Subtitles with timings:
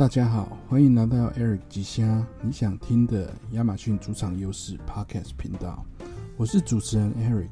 [0.00, 5.84] 大家好，欢迎来到 Eric 吉虾你想听的亚马逊主场优势 Podcast 频道。
[6.38, 7.50] 我是主持人 Eric，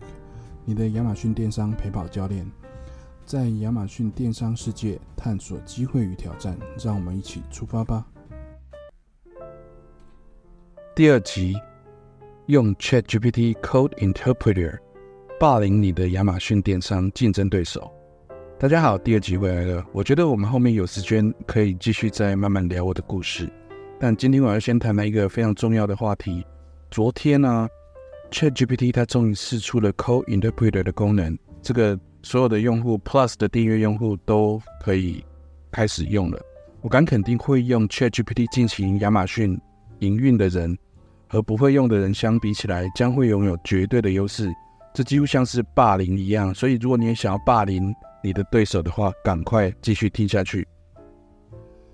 [0.64, 2.50] 你的亚马逊电商陪跑教练。
[3.26, 8.06] 在亚马逊电商世界探索机会与挑战，让我们一起出发吧。
[10.96, 11.54] 第二集，
[12.46, 14.78] 用 ChatGPT Code Interpreter
[15.38, 17.92] 霸凌你的亚马逊电商竞争对手。
[18.60, 19.86] 大家好，第二集回来了。
[19.92, 23.48] 我觉得我们后面有时间可以继续再慢慢聊我的故事，
[24.00, 26.44] 但今天我要先谈谈一个非常重要的话题。
[26.90, 27.68] 昨天呢
[28.32, 35.24] ，ChatGPT 它终于试出了 Code Interpreter 的功能，这个所有的用户 Plus 的订阅用户都可以
[35.70, 36.40] 开始用了。
[36.80, 39.56] 我敢肯定，会用 ChatGPT 进行亚马逊
[40.00, 40.76] 营运的人
[41.28, 44.52] 和不会用的人相比起来，将会拥有绝对的优势。
[44.92, 50.66] 这几乎像是霸凌一样，所以如果你也想要霸凌你的对手的话，赶快继续听下去。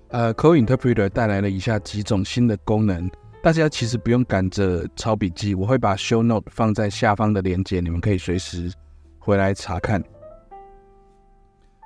[0.09, 3.09] 呃，Code Interpreter 带来了以下几种新的功能，
[3.43, 8.71] 大家其实不用赶着抄笔记，我会把 Show Note 放在下方的链接，你们可以随时
[9.19, 10.03] 回来查看。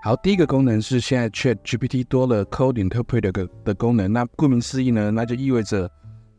[0.03, 5.89] 好，第一个功能是现在 Chat GPT 多了 Code Interpreter 的的功能，那顾名思义呢，那就意味着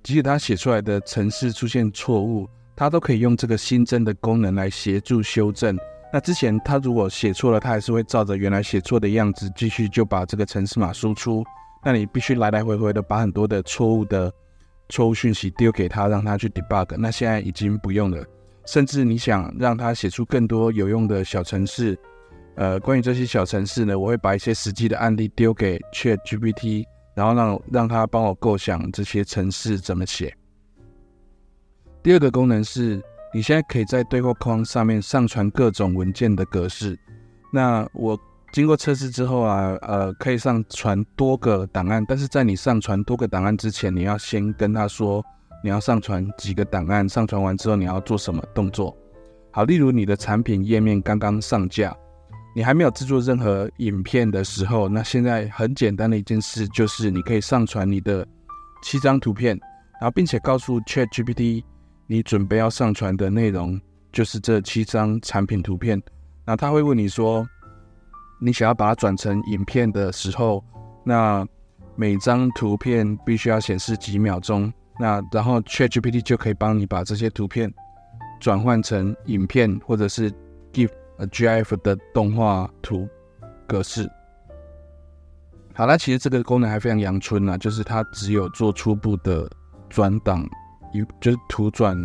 [0.03, 2.49] 即使它写出来的程式出现错误。
[2.77, 5.77] 它都可以用这个新增的功能来协助修正。
[6.13, 11.45] 那之前他如果写错了，他还是会照着原来写错的样子继续就把这个程式码输出。
[11.85, 14.33] 那你必须来来回回的把很多的错误的
[14.89, 16.97] 错误讯息丢给他，让他去 debug。
[16.99, 18.25] 那现在已经不用了。
[18.67, 21.99] 甚至你想让他写出更多有用的小程式，
[22.57, 30.37] 呃，关于这些小程式呢，我会把一些实际的案例丢给 Chat GPT，然后让让他帮我构想这些程式怎么写。
[32.03, 36.99] 第二个功能是，你现在可以在对话框上面上传各种文件的格式。
[37.53, 38.19] 那我
[38.53, 42.05] 经过测试之后啊，呃，可以上传多个档案。
[42.09, 45.25] 但是在你上传多个档案之前，你要先跟他说
[45.63, 47.09] 你要上传几个档案。
[47.09, 48.97] 上传完之后你要做什么动作？
[49.53, 51.97] 好，例如你的产品页面刚刚上架，
[52.57, 58.27] 你还没有制作任何影片的时候，那现在很简单的一件事就是你可以上传你的
[58.83, 59.57] 七张图片，
[60.01, 61.63] 然后并且告诉 Chat GPT。
[62.11, 66.03] 你准备要上传的内容就是这七张产品图片，
[66.45, 67.47] 那他会问你说，
[68.41, 70.61] 你想要把它转成影片的时候，
[71.05, 71.47] 那
[71.95, 77.73] 每张图片必须要显示几秒钟，那然后 ChatGPT 就可以帮你把这些图片
[78.41, 80.33] 转换成影片或者是
[80.73, 80.91] GIF、
[81.31, 83.09] GIF 的动画图
[83.69, 84.11] 格式。
[85.75, 89.49] 好了，其实这个功能还非常阳春啊，就是它只有做初步的
[89.89, 90.45] 转档。
[91.21, 91.97] 就是图转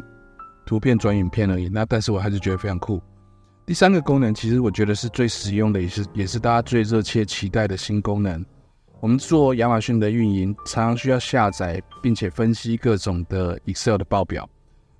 [0.66, 3.01] 图片转影片而已，那但是我还是觉得非常酷。
[3.66, 8.46] 第三个功能其实我觉得是最实用的，也是也是大家最热切期待的新功能。
[9.00, 14.47] 我们做亚马逊的运营，常常需要下载并且分析各种的 Excel 的报表，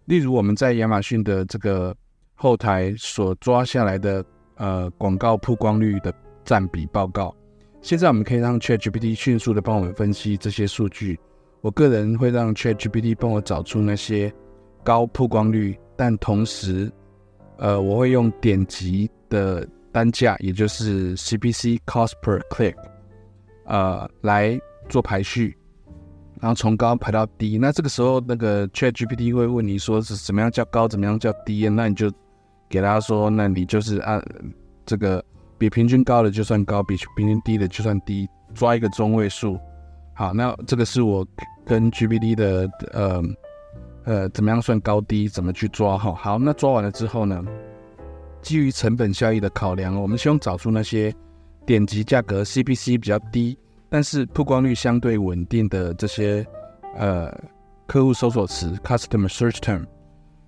[0.06, 1.96] 例如我们在亚马逊的这个
[2.36, 4.24] 后台所抓下来的
[4.56, 6.14] 呃广告曝光率的
[6.44, 7.36] 占比报告。
[7.82, 11.20] 现在我们可以让 ChatGPT 迅速的帮我们分析这些数据。
[11.66, 14.32] 我个人会让 ChatGPT 帮我找出那些
[14.84, 16.92] 高曝光率，但同时，
[17.58, 22.76] 呃，我会用点击的单价，也就是 CPC (Cost per Click)
[23.66, 25.58] 呃来做排序，
[26.40, 27.58] 然后从高排到低。
[27.58, 31.68] 那这个时候，那个 ChatGPT 会问你说是怎么样叫高，怎么样叫低？
[31.68, 32.12] 那你就
[32.70, 34.24] 给他说，那你就是按
[34.86, 35.26] 这个
[35.58, 39.60] 比平均高的就算高，比平均低的就算低，抓一个中位数。
[40.16, 41.24] 好，那这个是我。
[41.68, 43.24] 跟 GPT 的呃
[44.04, 46.14] 呃怎么样算高低，怎么去抓哈？
[46.14, 47.44] 好，那抓完了之后呢，
[48.40, 51.12] 基于成本效益的考量，我们希望找出那些
[51.66, 53.58] 点击价格 CPC 比较低，
[53.90, 56.46] 但是曝光率相对稳定的这些
[56.96, 57.36] 呃
[57.88, 59.86] 客户搜索词 Customer Search Term。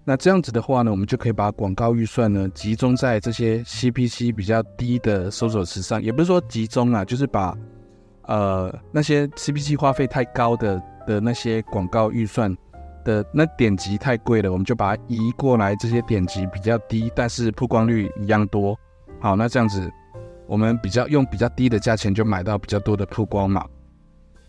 [0.05, 7.57] 那这样子的话呢，我们就可以把广告预算呢集中在这些 CPC 比较低的搜索词上，也不是说集中啊，就是把
[8.27, 10.81] 呃那些 CPC 花费太高的。
[11.07, 12.53] 的那些广告预算
[13.05, 15.73] 的那点击太贵了，我们就把它移过来。
[15.77, 18.77] 这些点击比较低，但是曝光率一样多。
[19.21, 19.89] 好，那这样子
[20.47, 23.65] 我们比较用比较低的价钱就买到比较多的曝光嘛。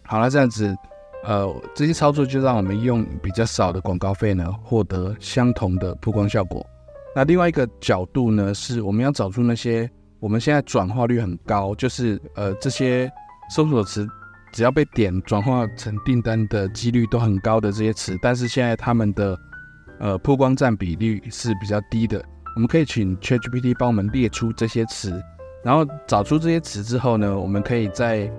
[0.02, 0.76] 好了，这样子
[1.22, 6.66] 呃这些操作就让我们用比较少的广告费呢，获得相同的曝光效果。
[7.14, 9.88] 那另外一个角度呢，是我们要找出那些
[10.18, 13.08] 我们现在转化率很高，就是呃这些
[13.48, 14.08] 搜索词。
[14.50, 19.38] 只要被点转化成订单的几率都很高的这些词，但是现在他们的
[19.98, 22.24] 呃曝光占比率是比较低的。
[22.56, 25.22] 我们可以请 ChatGPT 帮我们列出这些词，
[25.62, 28.32] 然后找出这些词之后呢，我们可以在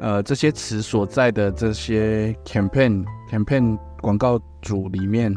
[0.00, 5.32] 呃这些词所在的这些 campaign campaign 广告组里面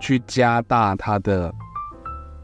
[0.00, 1.54] 去加大它的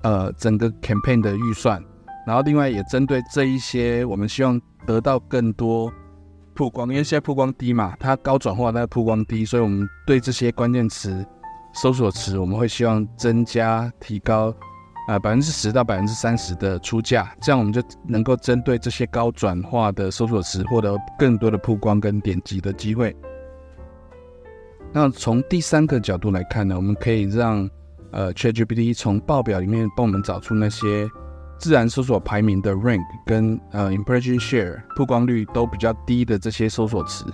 [0.04, 1.82] 呃整个 campaign 的预算，
[2.24, 5.92] 然后另外也针对这一些我们希望得到更多
[6.54, 11.26] 曝光，因为现在曝光低嘛，它高转化，但曝光低，所以我们对这些关键词
[11.74, 14.54] 搜索词，我们会希望增加提高。
[15.06, 23.14] 啊，百分之十到百分之三十的出价，这样我们就能够针对这些高转化的搜索词获得更多的曝光跟点击的机会。
[24.94, 27.68] 那从第三个角度来看呢，我们可以让
[28.12, 31.06] 呃 ChatGPT 从报表里面帮我们找出那些
[31.64, 37.24] 自然搜索排名的 rank 跟呃 impression share 曝光率都比较低的这些搜索词。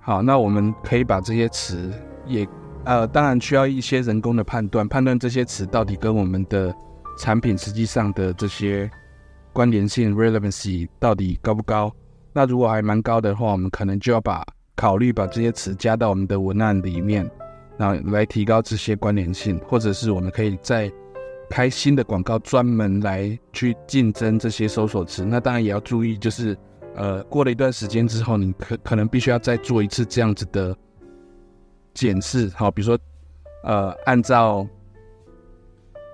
[0.00, 1.92] 好，那我们可以把这些词
[2.26, 2.48] 也
[2.84, 6.74] 呃，当然需要一些人工的判断，判断这些词到底跟我们的
[7.18, 8.90] 产品实际上的这些
[9.52, 11.92] 关联性 relevancy 到底高不高？
[12.32, 14.42] 那如果还蛮高的话，我们可能就要把
[14.74, 17.30] 考虑把这些词加到我们的文案里面，
[17.76, 20.90] 那来提高这些关联性，或者是我们可以在
[21.50, 25.24] 开新的广告专门来去竞争这些搜索词。
[25.24, 26.56] 那当然也要注意，就是
[26.94, 30.74] 呃过了一段时间之后，你可可能必须要再做一次这样子的
[31.92, 32.48] 检视。
[32.54, 32.98] 好，比如说
[33.64, 34.66] 呃按照。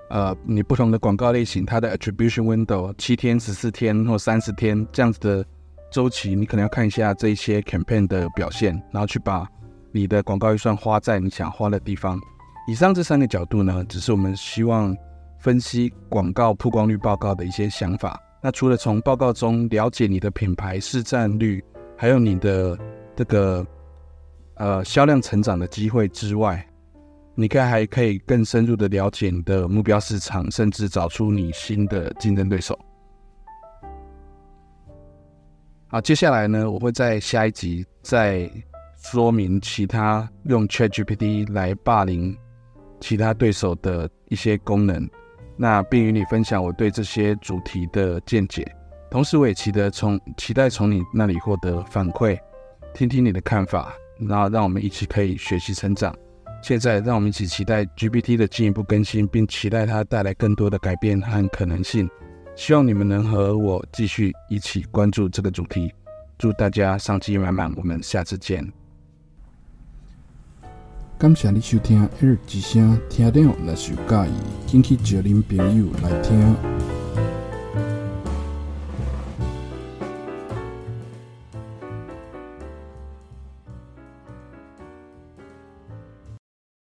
[0.09, 5.45] 呃，你不同的广告类型，它的 attribution window 七天、十四天或三十天这样子的
[5.91, 9.45] 周期，你可能要看一下这一些 campaign 的表现，然后去把
[9.91, 12.21] 你的广告预算花在你想花的地方。
[12.69, 14.97] 以上这三个角度呢，只是我们希望
[15.47, 18.21] 分析广告曝光率报告的一些想法。
[18.43, 21.63] 那除了从报告中了解你的品牌市占率，
[21.97, 22.77] 还有你的
[23.15, 23.65] 这个
[24.57, 26.67] 呃销量成长的机会之外，
[27.37, 32.77] 你可以还可以更深入的了解你的目标市场，甚至找出你新的竞争对手。
[35.87, 38.51] 好，接下来呢，我会在下一集再
[38.97, 42.37] 说明其他用 ChatGPT 来霸凌
[42.99, 45.09] 其他对手的一些功能，
[45.57, 48.67] 那并与你分享我对这些主题的见解。
[49.11, 52.39] 同时，我也期待从期待从你那里获得反馈，
[52.93, 56.15] 听听你的看法，然后让我们一起可以学习成长。
[56.63, 62.09] 现在，让我们一起期待 GPT 的进一步更新，并期待它带来更多的改变和可能性。
[62.57, 65.93] 希望你们能和我继续一起关注这个主题。
[66.39, 68.86] 祝大家上机满满，我们下次见。
[71.19, 74.35] 感谢你收听一日之声，听了若是有介意，
[74.67, 76.96] 请去叫恁朋友来听。